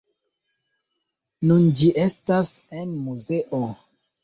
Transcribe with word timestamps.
Nun 1.51 1.69
ĝi 1.81 1.91
estas 2.07 2.51
en 2.81 2.99
muzeo. 3.05 3.63